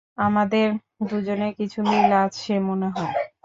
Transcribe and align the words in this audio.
আমাদের 0.17 0.67
দুজনের 1.07 1.51
কিছু 1.59 1.79
মিল 1.83 2.11
আছে 2.23 2.53
মনে 2.67 2.87
হয়। 2.95 3.13